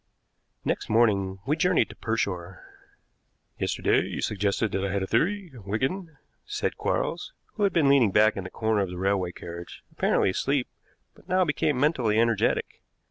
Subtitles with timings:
[0.65, 2.63] Next morning we journeyed to Pershore.
[3.59, 8.09] "Yesterday you suggested that I had a theory, Wigan," said Quarles, who had been leaning
[8.09, 10.67] back in the corner of the railway carriage apparently asleep,
[11.13, 12.81] but now became mentally energetic.